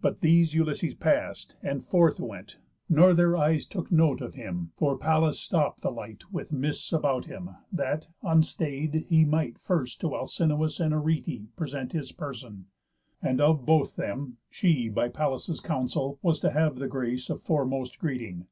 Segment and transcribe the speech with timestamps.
[0.00, 2.56] But these Ulysses pass'd, and forth went;
[2.88, 7.26] nor their eyes Took note of him, for Pallas stopp'd the light With mists about
[7.26, 12.64] him, that, unstay'd, he might First to Alcinous, and Arete, Present his person;
[13.20, 17.98] and, of both them, she, By Pallas' counsel, was to have the grace Of foremost
[17.98, 18.46] greeting.